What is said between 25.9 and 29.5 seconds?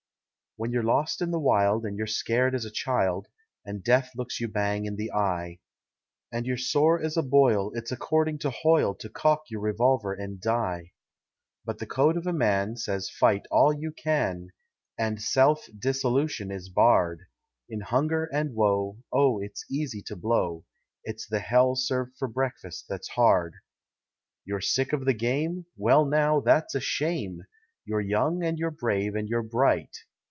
now, that's a shame! You're young and you're brave and you're